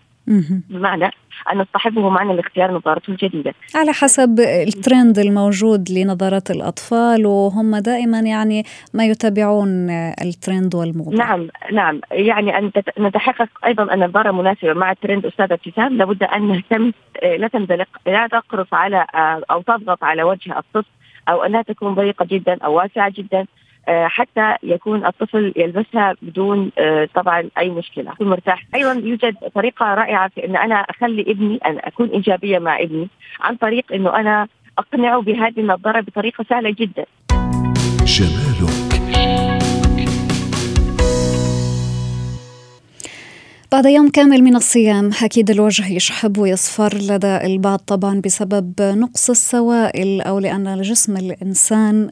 بمعنى 0.70 1.10
أن 1.52 1.58
نصطحبه 1.58 2.08
معنا 2.08 2.32
لاختيار 2.32 2.72
نظارته 2.72 3.10
الجديدة. 3.10 3.54
على 3.74 3.92
حسب 3.92 4.40
الترند 4.40 5.18
الموجود 5.18 5.90
لنظارات 5.90 6.50
الأطفال 6.50 7.26
وهم 7.26 7.76
دائما 7.76 8.20
يعني 8.20 8.64
ما 8.94 9.04
يتابعون 9.06 9.90
الترند 9.90 10.74
والموضة 10.74 11.16
نعم 11.16 11.48
نعم. 11.72 12.00
يعني 12.10 12.58
أن 12.58 12.70
نتحقق 12.98 13.48
أيضا 13.66 13.82
أن 13.82 14.02
النظارة 14.02 14.30
مناسبة 14.30 14.72
مع 14.72 14.90
الترند 14.90 15.26
أستاذة 15.26 15.52
ابتسام. 15.52 15.96
لابد 15.96 16.22
أن 16.22 16.48
نهتم 16.48 16.92
لا 17.22 17.48
تنزلق 17.48 17.88
لا 18.06 18.26
تقرص 18.26 18.68
على 18.72 19.06
أو 19.50 19.62
تضغط 19.62 20.04
على 20.04 20.22
وجه 20.22 20.58
الطفل 20.58 20.90
أو 21.28 21.42
أنها 21.44 21.62
تكون 21.62 21.94
ضيقة 21.94 22.24
جدا 22.24 22.58
أو 22.64 22.74
واسعة 22.74 23.12
جدا. 23.16 23.46
حتى 23.88 24.54
يكون 24.62 25.06
الطفل 25.06 25.52
يلبسها 25.56 26.14
بدون 26.22 26.70
آه، 26.78 27.08
طبعا 27.14 27.48
أي 27.58 27.68
مشكلة. 27.68 28.12
يكون 28.12 28.28
مرتاح. 28.30 28.66
أيضا 28.74 28.92
يوجد 28.92 29.34
طريقة 29.54 29.94
رائعة 29.94 30.28
في 30.28 30.46
إن 30.46 30.56
أنا 30.56 30.74
أخلي 30.74 31.22
ابني 31.22 31.58
أن 31.66 31.78
أكون 31.78 32.08
إيجابية 32.08 32.58
مع 32.58 32.80
ابني 32.80 33.08
عن 33.40 33.56
طريق 33.56 33.92
إنه 33.92 34.16
أنا 34.16 34.48
أقنعه 34.78 35.22
بهذه 35.22 35.60
النظارة 35.60 36.00
بطريقة 36.00 36.44
سهلة 36.48 36.70
جدا. 36.70 37.04
جمالك. 38.04 38.90
بعد 43.72 43.86
يوم 43.86 44.10
كامل 44.10 44.42
من 44.42 44.56
الصيام 44.56 45.10
أكيد 45.22 45.50
الوجه 45.50 45.92
يشحب 45.92 46.38
ويصفر 46.38 46.94
لدى 46.96 47.36
البعض 47.36 47.78
طبعا 47.78 48.20
بسبب 48.24 48.74
نقص 48.80 49.30
السوائل 49.30 50.20
أو 50.20 50.38
لأن 50.38 50.80
جسم 50.82 51.16
الإنسان 51.16 52.10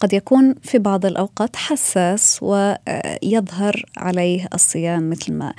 قد 0.00 0.12
يكون 0.12 0.54
في 0.62 0.78
بعض 0.78 1.06
الأوقات 1.06 1.56
حساس 1.56 2.38
ويظهر 2.42 3.84
عليه 3.96 4.48
الصيام 4.54 5.10
مثل 5.10 5.32
ما 5.32 5.54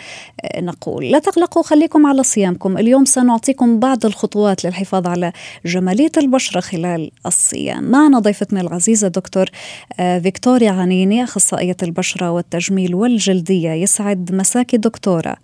نقول. 0.57 1.11
لا 1.11 1.19
تقلقوا 1.19 1.63
خليكم 1.63 2.05
على 2.05 2.23
صيامكم. 2.23 2.77
اليوم 2.77 3.05
سنعطيكم 3.05 3.79
بعض 3.79 4.05
الخطوات 4.05 4.65
للحفاظ 4.65 5.07
على 5.07 5.31
جمالية 5.65 6.11
البشرة 6.17 6.59
خلال 6.59 7.11
الصيام. 7.25 7.83
معنا 7.83 8.19
ضيفتنا 8.19 8.61
العزيزة 8.61 9.07
دكتور 9.07 9.49
فيكتوريا 9.97 10.71
عنيني 10.71 11.23
أخصائية 11.23 11.77
البشرة 11.83 12.31
والتجميل 12.31 12.95
والجلدية. 12.95 13.71
يسعد 13.71 14.31
مساكي 14.33 14.77
دكتورة. 14.77 15.35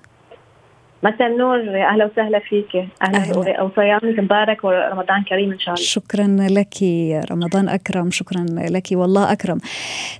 مساء 1.04 1.28
النور 1.28 1.60
أهلا 1.60 2.06
وسهلا 2.06 2.40
فيك. 2.40 2.88
أهلا 3.02 3.62
وصيامك 3.62 4.20
مبارك 4.20 4.64
ورمضان 4.64 5.24
كريم 5.30 5.52
إن 5.52 5.60
شاء 5.60 5.74
الله. 5.74 5.86
شكرا 5.86 6.38
لك 6.40 6.76
رمضان 7.32 7.70
أكرم. 7.70 8.12
شكرا 8.12 8.46
لك 8.50 8.88
والله 8.92 9.32
أكرم. 9.32 9.58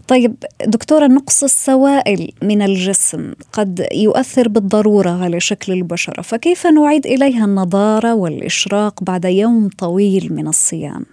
طيب 0.08 0.36
دكتورة 0.66 1.08
نقص 1.08 1.44
السوائل 1.44 2.32
من 2.44 2.62
الجسم 2.62 3.34
قد 3.54 3.88
يؤثر 3.94 4.48
بالضرورة 4.48 5.24
على 5.24 5.40
شكل 5.40 5.74
البشرة 5.74 6.22
فكيف 6.22 6.68
نعيد 6.68 7.06
إليها 7.06 7.46
النضارة 7.46 8.14
والإشراق 8.14 9.04
بعد 9.04 9.26
يوم 9.26 9.70
طويل 9.80 10.28
من 10.32 10.48
الصيام؟ 10.48 11.06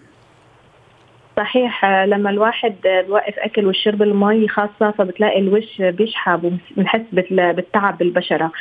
صحيح 1.38 1.85
لما 1.85 2.30
الواحد 2.30 2.75
بوقف 2.85 3.38
أكل 3.38 3.66
والشرب 3.66 4.02
المي 4.02 4.49
خاصة 4.49 4.90
فبتلاقي 4.90 5.38
الوش 5.38 5.83
بيشحب 5.83 6.59
وبنحس 6.76 7.00
بالتعب 7.12 7.99
بالبشرة. 7.99 8.52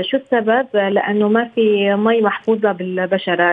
شو 0.00 0.16
السبب؟ 0.16 0.66
لأنه 0.74 1.28
ما 1.28 1.50
في 1.54 1.94
مي 1.94 2.20
محفوظة 2.20 2.72
بالبشرة. 2.72 3.44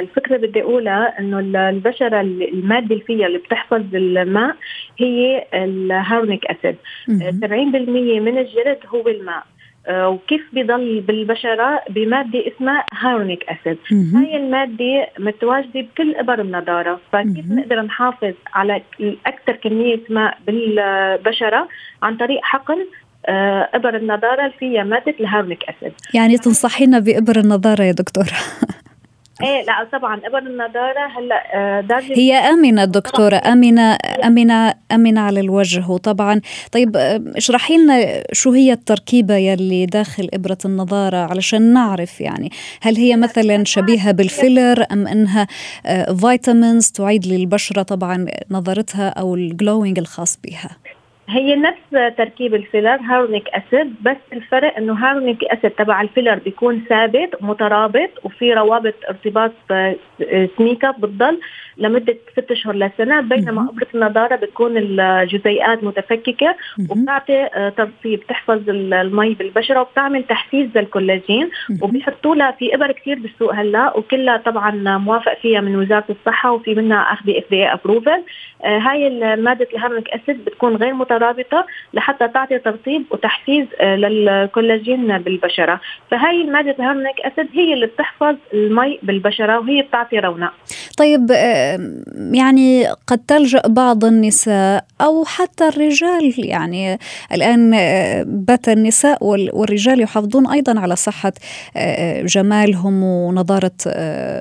الفكرة 0.00 0.36
بدي 0.36 0.62
أقولها 0.62 1.18
إنه 1.18 1.68
البشرة 1.68 2.20
المادة 2.20 2.94
اللي 2.94 3.04
فيها 3.04 3.26
اللي 3.26 3.38
بتحفظ 3.38 3.94
الماء 3.94 4.56
هي 4.98 5.46
ال 5.54 5.62
hyaluronic 5.62 6.46
acid. 6.46 6.76
70% 7.08 8.20
من 8.20 8.38
الجلد 8.38 8.78
هو 8.94 9.08
الماء 9.08 9.36
آه، 9.36 9.55
وكيف 9.90 10.42
بضل 10.52 11.00
بالبشرة؟ 11.00 11.82
بمادة 11.90 12.44
اسمها 12.48 12.84
hyaluronic 12.94 13.44
acid. 13.48 13.78
هاي 14.14 14.36
المادة 14.36 15.08
متواجدة 15.18 15.80
بكل 15.80 16.14
إبر 16.14 16.40
النضارة. 16.40 17.00
فكيف 17.12 17.50
نقدر 17.50 17.82
نحافظ 17.82 18.34
على 18.54 18.82
أكثر 19.26 19.52
كمية 19.52 20.00
ماء 20.10 20.38
بالبشرة؟ 20.46 21.68
عن 22.02 22.16
طريق 22.16 22.40
حقن 22.42 22.78
آه، 23.28 23.68
إبر 23.74 23.96
النضارة 23.96 24.40
اللي 24.40 24.54
فيها 24.58 24.84
مادة 24.84 25.14
ال 25.20 25.24
hyaluronic 25.24 25.64
acid. 25.64 25.92
يعني 26.14 26.38
تنصحينا 26.38 26.98
بإبر 26.98 27.36
النضارة 27.36 27.82
يا 27.82 27.92
دكتورة 27.92 28.26
إيه 29.42 29.64
لا 29.64 29.88
طبعا 29.92 30.20
ابر 30.26 30.38
النضارة 30.38 31.06
هلأ 31.18 31.42
آه، 31.54 31.80
درجه 31.80 32.18
هي 32.18 32.34
آمنة 32.34 32.84
دكتورة 32.84 33.36
آمنة 33.36 33.98
آمنة 34.24 34.74
آمنة 34.92 35.20
على 35.20 35.40
الوجه 35.40 35.90
وطبعا 35.90 36.40
طيب 36.72 36.96
آه، 36.96 37.22
اشرحي 37.36 37.76
لنا 37.76 38.22
شو 38.32 38.52
هي 38.52 38.72
التركيبة 38.72 39.36
يلي 39.36 39.86
داخل 39.86 40.28
إبرة 40.34 40.58
النضارة 40.64 41.16
علشان 41.16 41.72
نعرف 41.72 42.20
يعني 42.20 42.50
هل 42.82 42.96
هي 42.96 43.16
مثلا 43.16 43.64
شبيهة 43.64 44.12
بال 44.12 44.30
filler 44.30 44.84
أم 44.92 45.06
إنها 45.06 45.46
vitamins 46.20 46.88
آه، 46.88 46.92
تعيد 46.96 47.26
للبشرة 47.26 47.82
طبعا 47.82 48.26
نضارتها 48.50 49.08
أو 49.08 49.34
ال 49.34 49.42
glowing 49.42 49.98
الخاص 49.98 50.38
بها؟ 50.44 50.70
هي 51.28 51.56
نفس 51.56 52.16
تركيب 52.16 52.54
ال 52.54 52.60
filler 52.60 52.96
hyaluronic 53.00 53.48
acid 53.48 53.94
بس 54.02 54.16
الفرق 54.32 54.76
إنه 54.76 54.92
hyaluronic 54.92 55.44
acid 55.44 55.70
تبع 55.70 56.00
ال 56.00 56.05
filler 56.05 56.34
بيكون 56.34 56.84
ثابت 56.88 57.30
مترابط 57.40 58.10
وفي 58.24 58.54
روابط 58.54 58.94
ارتباط 59.08 59.52
سميكه 60.58 60.90
بتضل 60.90 61.40
لمدة 61.78 62.16
ست 62.32 62.50
أشهر 62.50 62.74
لسنة 62.74 63.20
بينما 63.20 63.68
ابره 63.70 63.86
النضارة 63.94 64.36
بتكون 64.36 64.76
الجزيئات 64.76 65.84
متفككة 65.84 66.56
وبتعطي 66.90 67.44
آه، 67.54 67.68
ترطيب 67.68 68.20
بتحفظ 68.20 68.68
المي 68.68 69.34
بالبشرة 69.34 69.80
وبتعمل 69.80 70.24
تحفيز 70.24 70.68
للكولاجين 70.74 71.50
وبيحطوا 71.82 72.34
لها 72.34 72.50
في 72.50 72.74
إبر 72.74 72.92
كثير 72.92 73.18
بالسوق 73.18 73.54
هلأ 73.54 73.96
وكلها 73.96 74.36
طبعا 74.36 74.98
موافق 74.98 75.38
فيها 75.42 75.60
من 75.60 75.76
وزارة 75.76 76.04
الصحة 76.10 76.52
وفي 76.52 76.74
منها 76.74 76.98
أخذ 77.12 77.30
FDA 77.30 77.64
approval 77.66 78.22
هاي 78.64 79.10
ماده 79.36 79.68
ال 79.74 79.77
hyaluronic 79.77 80.08
acid 80.08 80.44
بتكون 80.44 80.76
غير 80.76 80.94
مترابطه 81.16 81.66
لحتى 81.94 82.28
تعطي 82.28 82.58
ترطيب 82.58 83.04
وتحفيز 83.10 83.66
آه، 83.80 83.96
للكولاجين 83.96 85.18
بالبشرة. 85.18 85.80
فهاي 86.10 86.42
المادة 86.42 86.70
ال 86.70 86.75
hyaluronic 86.75 87.20
acid 87.20 87.46
هي 87.52 87.74
اللي 87.74 87.86
بتحفظ 87.86 88.34
المي 88.54 88.98
بالبشرة 89.02 89.58
وهي 89.58 89.82
بتعطي 89.82 90.18
رونق. 90.18 90.52
طيب 90.98 91.30
يعني 92.32 92.86
قد 93.06 93.18
تلجأ 93.28 93.62
بعض 93.66 94.04
النساء 94.04 94.84
أو 95.00 95.24
حتى 95.24 95.68
الرجال 95.68 96.34
يعني 96.38 96.98
الآن 97.32 97.70
بات 98.26 98.68
النساء 98.68 99.24
والرجال 99.24 100.00
يحافظون 100.00 100.46
أيضا 100.46 100.80
على 100.80 100.96
صحة 100.96 101.32
جمالهم 102.22 103.02
ونضارة 103.02 103.72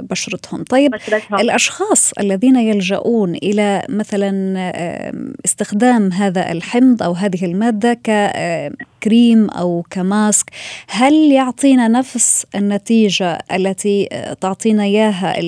بشرتهم. 0.01 0.63
طيب 0.63 0.91
بشرتهم. 0.91 1.39
الأشخاص 1.39 2.11
الذين 2.19 2.55
يلجؤون 2.55 3.35
إلى 3.35 3.85
مثلا 3.89 4.55
استخدام 5.45 6.11
هذا 6.11 6.51
الحمض 6.65 7.03
أو 7.03 7.11
هذه 7.11 7.45
المادة 7.45 7.93
ككريم 7.93 9.49
أو 9.49 9.83
ك 9.91 10.00
mask. 10.00 10.45
هل 10.89 11.13
يعطينا 11.31 11.87
نفس 11.87 12.47
النتيجة 12.55 13.37
التي 13.55 14.09
تعطينا 14.41 14.83
إياها 14.83 15.39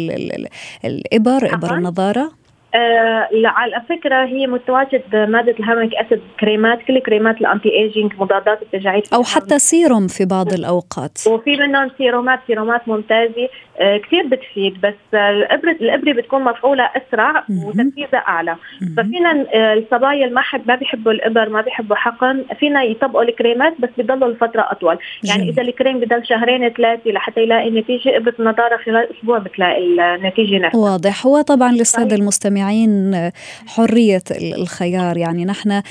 الإبر 0.85 1.53
إبر 1.53 1.73
النضارة؟ 1.73 2.31
آه 2.75 3.27
على 3.45 3.81
فكرة 3.89 4.25
هي 4.25 4.47
متواجد 4.47 5.03
ماده 5.15 5.51
ال 5.59 5.62
hyaluronic 5.62 5.91
acid 5.95 6.21
كريمات 6.39 6.79
كل 6.87 6.99
كريمات 6.99 7.41
ال 7.41 7.69
anti-aging 7.69 8.13
مضادات 8.19 8.61
التجاعيد 8.61 9.03
أو 9.13 9.23
حتى 9.23 9.59
سيروم 9.59 10.07
في 10.07 10.25
بعض 10.25 10.53
الأوقات. 10.53 11.17
وفي 11.27 11.55
منهم 11.57 11.91
سيرومات 11.97 12.39
سيرومات 12.47 12.87
ممتازة. 12.87 13.43
آه 13.43 13.49
كثير 13.79 14.27
بتفيد 14.27 14.81
بس 14.81 14.93
الابره 15.13 15.71
الإبرة 15.71 16.13
بتكون 16.13 16.43
مفعولة 16.43 16.83
أسرع 16.83 17.43
وتركيزها 17.49 18.19
أعلى. 18.27 18.55
ففينا 18.97 19.45
آه 19.53 19.73
الصبايا 19.73 20.23
اللي 20.23 20.35
ما 20.35 20.41
حد 20.41 20.61
ما 20.67 20.75
بيحبوا 20.75 21.11
الإبر 21.11 21.49
ما 21.49 21.61
بيحبوا 21.61 21.95
حقن 21.95 22.45
فينا 22.59 22.83
يطبقوا 22.83 23.23
الكريمات 23.23 23.73
بس 23.79 23.89
بضلوا 23.97 24.33
لفترة 24.33 24.67
أطول. 24.71 24.97
يعني 25.23 25.41
جميل. 25.41 25.53
إذا 25.53 25.61
الكريم 25.61 25.99
بضل 25.99 26.25
شهرين 26.25 26.69
ثلاثة 26.69 27.11
لحتى 27.11 27.41
يلاقي 27.41 27.67
النتيجه 27.67 28.17
إبرة 28.17 28.33
النضارة 28.39 28.77
خلال 28.85 29.07
أسبوع 29.17 29.37
بتلاقي 29.37 30.15
النتيجة 30.15 30.59
نفسها 30.59 30.79
واضح. 30.81 31.25
هو 31.25 31.41
طبعا 31.41 31.71
للساده 31.71 32.15
المستمعين 32.15 32.37
المستمعين 32.47 33.31
حرية 33.67 34.23
الخيار. 34.57 35.17
يعني 35.17 35.45
نحن 35.45 35.81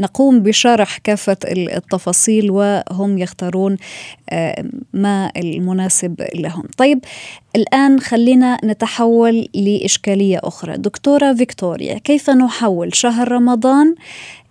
نقوم 0.00 0.42
بشرح 0.42 0.98
كافة 0.98 1.36
التفاصيل 1.76 2.50
وهم 2.50 3.18
يختارون 3.18 3.76
ما 4.94 5.30
المناسب 5.36 6.14
لهم. 6.34 6.64
طيب 6.76 7.04
الآن 7.56 8.00
خلينا 8.00 8.58
نتحول 8.64 9.48
لإشكالية 9.54 10.40
أخرى 10.44 10.76
دكتورة 10.76 11.34
فيكتوريا 11.34 11.98
كيف 11.98 12.30
نحول 12.30 12.96
شهر 12.96 13.32
رمضان 13.32 13.94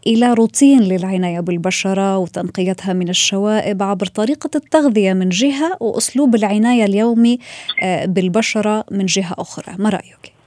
إلى 0.08 0.34
روتين 0.34 0.80
للعناية 0.80 1.40
بالبشرة 1.40 2.18
وتنقيتها 2.18 2.94
من 2.94 3.10
الشوائب 3.10 3.84
عبر 3.84 4.06
طريقة 4.06 4.50
التغذية 4.56 5.14
من 5.14 5.30
جهة 5.30 5.78
وأسلوب 5.80 6.36
العناية 6.36 6.86
اليومي 6.86 7.40
آه، 7.82 8.06
بالبشرة 8.06 8.84
من 8.92 9.06
جهة 9.06 9.36
أخرى 9.38 9.76
ما 9.78 9.90
رأيك؟ 9.90 10.39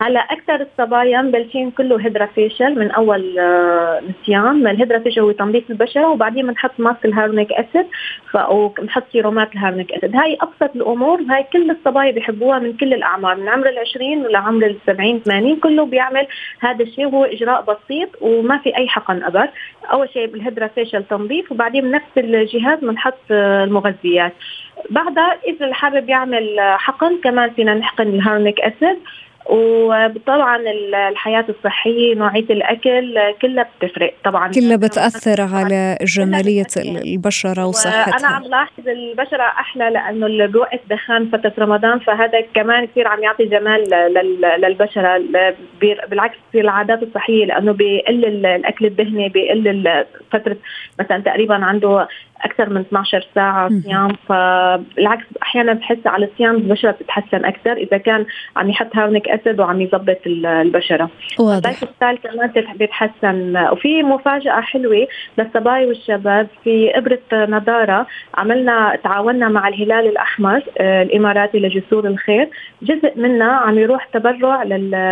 هلا 0.00 0.20
أكثر 0.20 0.66
الصبايا 0.66 1.22
مبلشين 1.22 1.70
كله 1.70 2.00
hydra 2.00 2.26
facial 2.26 2.78
من 2.78 2.90
أول 2.90 3.38
آه، 3.38 4.00
نيسان. 4.08 4.66
ال 4.66 4.71
hydra 4.71 4.98
facial 4.98 5.20
هو 5.20 5.32
تنظيف 5.32 5.70
البشرة 5.70 6.08
وبعدين 6.08 6.46
بنحط 6.46 6.70
mask 6.78 7.04
ال 7.04 7.08
hyaluronic 7.08 7.52
acid 7.52 7.86
وبنحط 8.50 9.02
سيرومات 9.12 9.52
ال 9.52 9.56
hyaluronic 9.56 9.92
acid 9.92 10.16
هاي 10.16 10.38
أبسط 10.40 10.76
الأمور 10.76 11.22
هاي 11.22 11.46
كل 11.52 11.70
الصبايا 11.70 12.10
بيحبوها 12.10 12.58
من 12.58 12.76
كل 12.76 12.94
الأعمار 12.94 13.36
من 13.36 13.48
عمر 13.48 13.66
ال20 13.66 14.30
لعمر 14.30 14.68
ال70 14.68 15.24
80 15.24 15.56
كله 15.56 15.86
بيعمل 15.86 16.26
هذا 16.60 16.82
الشيء 16.84 17.06
وهو 17.06 17.24
إجراء 17.24 17.62
بسيط 17.62 18.08
وما 18.20 18.58
في 18.58 18.76
أي 18.76 18.88
حقن 18.88 19.22
ابر 19.22 19.48
أول 19.92 20.08
شيء 20.08 20.26
بال 20.26 20.37
hydra 20.37 20.66
facial 20.66 21.04
تنظيف 21.04 21.52
وبعدين 21.52 21.82
بنفس 21.82 22.18
الجهاز 22.18 22.78
بنحط 22.78 23.18
آه، 23.30 23.64
المغذيات. 23.64 24.32
بعدها 24.90 25.36
إذا 25.46 25.66
الحابب 25.66 26.08
يعمل 26.08 26.56
حقن 26.60 27.20
كمان 27.24 27.50
فينا 27.50 27.74
نحقن 27.74 28.06
ال 28.06 28.11
hyaluronic 28.11 28.60
acid 28.60 28.98
وطبعا 29.48 30.62
الحياة 31.10 31.44
الصحية 31.48 32.14
نوعية 32.14 32.46
الأكل 32.50 33.18
كلها 33.42 33.68
بتفرق 33.80 34.14
طبعا. 34.24 34.52
كلها 34.52 34.76
بتأثر 34.76 35.40
على 35.40 35.98
جمالية 36.02 36.66
البشرة 36.76 37.66
وصحتها. 37.66 38.18
أنا 38.18 38.28
عم 38.28 38.42
لاحظ 38.42 38.88
البشرة 38.88 39.42
أحلى 39.42 39.90
لأنه 39.90 40.26
اللي 40.26 40.46
بوقف 40.46 40.80
دخان 40.90 41.28
فترة 41.28 41.52
رمضان 41.58 41.98
فهذا 41.98 42.40
كمان 42.54 42.86
كثير 42.86 43.08
عم 43.08 43.22
يعطي 43.22 43.44
جمال 43.44 43.90
للبشرة. 44.58 45.22
بالعكس 46.10 46.36
في 46.52 46.60
العادات 46.60 47.02
الصحية 47.02 47.44
لأنه 47.44 47.72
بيقل 47.72 48.24
الأكل 48.24 48.86
الدهني 48.86 49.28
بيقل 49.28 50.04
فترة 50.32 50.56
مثلا 51.00 51.22
تقريبا 51.22 51.54
عنده 51.54 52.08
أكثر 52.44 52.70
من 52.70 52.80
12 52.80 53.26
ساعة 53.34 53.68
صيام 53.68 54.08
فبالعكس 54.08 55.24
أحيانا 55.42 55.72
بحس 55.72 56.06
على 56.06 56.26
الصيام 56.26 56.54
البشرة 56.54 56.90
بتتحسن 56.90 57.44
أكثر 57.44 57.72
إذا 57.72 57.98
كان 57.98 58.26
عم 58.56 58.70
يحط 58.70 58.96
hyaluronic 58.96 59.28
acid 59.28 59.60
وعم 59.60 59.80
يظبط 59.80 60.18
البشرة. 60.26 61.10
واضح. 61.38 61.70
ال 62.02 62.07
lift 62.07 62.26
كمان 62.26 62.52
بيتحسن 62.76 63.56
وفي 63.72 64.02
مفاجأة 64.02 64.60
حلوة 64.60 65.06
للصبايا 65.38 65.86
والشباب. 65.86 66.46
في 66.64 66.98
إبرة 66.98 67.18
نضارة 67.32 68.06
عملنا 68.34 68.98
تعاوننا 69.04 69.48
مع 69.48 69.68
الهلال 69.68 70.06
الأحمر 70.06 70.62
آه، 70.78 71.02
الإماراتي 71.02 71.58
لجسور 71.58 72.06
الخير. 72.06 72.48
جزء 72.82 73.12
منها 73.16 73.52
عم 73.52 73.78
يروح 73.78 74.04
تبرع 74.04 74.62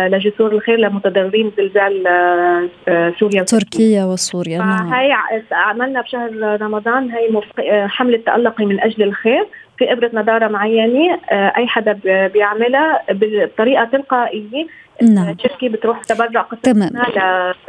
لجسور 0.07 0.51
الخير 0.51 0.79
لمتضررين 0.79 1.51
زلزال 1.57 2.07
آه، 2.07 2.67
آه، 2.87 3.13
سوريا. 3.19 3.43
تركيا 3.43 4.05
وسوريا. 4.05 4.57
نعم. 4.57 4.93
هي 4.93 5.13
عملنا 5.51 6.01
بشهر 6.01 6.61
رمضان 6.61 7.11
هي 7.17 7.87
حملة 7.87 8.17
تألقي 8.17 8.65
من 8.65 8.79
أجل 8.79 9.03
الخير 9.03 9.47
في 9.77 9.91
إبرة 9.91 10.11
نضارة 10.13 10.47
معينة 10.47 11.19
أي 11.31 11.67
حدا 11.67 11.99
بيعملها 12.03 13.01
بطريقة 13.11 13.83
تلقائية 13.83 14.67
نعم. 15.01 15.33
تركي 15.33 15.69
بتروح 15.69 16.03
تبرع 16.03 16.47
تمام. 16.63 16.89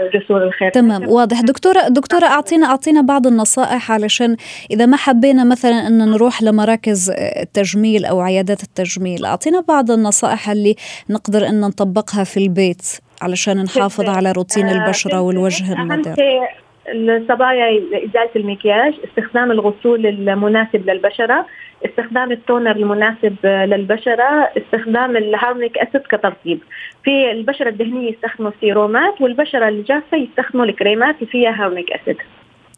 لجسور 0.01 0.43
الخير. 0.43 0.71
تمام. 0.71 1.09
واضح. 1.09 1.41
دكتورة 1.41 1.89
دكتورة 1.89 2.27
أعطينا 2.27 2.67
أعطينا 2.67 3.03
بعض 3.03 3.27
النصائح 3.27 3.93
علشان 3.93 4.37
إذا 4.71 4.87
ما 4.87 4.97
حبينا 4.97 5.45
مثلا 5.45 5.87
أن 5.87 6.11
نروح 6.11 6.43
لمراكز 6.43 7.11
التجميل 7.43 8.05
أو 8.05 8.21
عيادات 8.21 8.63
التجميل 8.63 9.25
أعطينا 9.25 9.65
بعض 9.69 9.91
النصائح 9.91 10.51
اللي 10.51 10.77
نقدر 11.11 11.49
أن 11.49 11.61
نطبقها 11.61 12.25
في 12.25 12.37
البيت 12.37 12.83
علشان 13.23 13.63
نحافظ 13.63 14.09
على 14.09 14.33
روتين 14.33 14.69
البشرة 14.69 15.21
والوجه 15.21 15.73
النضر 15.73 16.15
الصبايا 16.93 17.81
لإزالة 17.81 18.31
المكياج 18.37 18.95
استخدام 19.05 19.51
الغسول 19.51 20.07
المناسب 20.07 20.91
للبشرة 20.91 21.47
استخدام 21.85 22.33
ال 22.33 22.40
toner 22.40 22.77
المناسب 22.77 23.37
للبشرة 23.47 24.51
استخدام 24.57 25.17
ال 25.17 25.22
hyaluronic 25.22 25.79
acid 25.79 26.01
كترطيب. 26.01 26.59
في 27.05 27.31
البشرة 27.31 27.69
الدهنية 27.69 28.13
يستخدموا 28.13 28.51
السيرومات 28.51 29.21
والبشرة 29.21 29.69
الجافة 29.69 30.17
يستخدموا 30.17 30.65
الكريمات 30.65 31.15
اللي 31.15 31.27
فيها 31.27 31.51
hyaluronic 31.51 31.93
acid. 31.93 32.17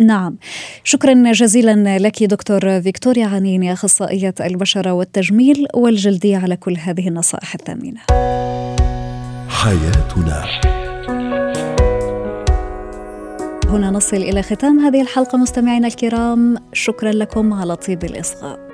نعم. 0.01 0.37
شكرا 0.85 1.33
جزيلا 1.33 1.99
لك 1.99 2.23
دكتور 2.23 2.81
فيكتوريا 2.81 3.27
عنيني 3.27 3.73
أخصائية 3.73 4.35
البشرة 4.41 4.93
والتجميل 4.93 5.67
والجلدية 5.75 6.37
على 6.37 6.57
كل 6.57 6.77
هذه 6.87 7.09
النصائح 7.09 7.55
الثمينة. 7.55 8.01
حياتنا. 9.49 10.80
هنا 13.71 13.91
نصل 13.91 14.17
إلى 14.17 14.43
ختام 14.43 14.79
هذه 14.79 15.03
الحلقة 15.03 15.39
مستمعينا 15.39 15.87
الكرام. 15.87 16.57
شكرا 16.73 17.13
لكم 17.13 17.53
على 17.53 17.77
طيب 17.77 18.05
الإصغاء. 18.05 18.70